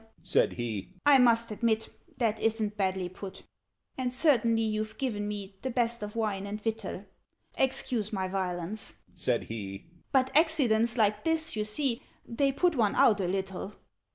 said 0.23 0.53
he. 0.53 0.89
"I 1.05 1.19
must 1.19 1.51
admit 1.51 1.87
That 2.17 2.39
isn't 2.41 2.75
badly 2.75 3.07
put. 3.07 3.43
"And 3.99 4.11
certainly 4.11 4.63
you've 4.63 4.97
given 4.97 5.27
me 5.27 5.59
The 5.61 5.69
best 5.69 6.01
of 6.01 6.15
wine 6.15 6.47
and 6.47 6.59
victual 6.59 7.05
Excuse 7.55 8.11
my 8.11 8.27
violence," 8.27 8.95
said 9.13 9.43
he, 9.43 9.91
"But 10.11 10.35
accidents 10.35 10.97
like 10.97 11.23
this, 11.23 11.55
you 11.55 11.63
see, 11.65 12.01
They 12.25 12.51
put 12.51 12.75
one 12.75 12.95
out 12.95 13.21
a 13.21 13.27
little. 13.27 13.75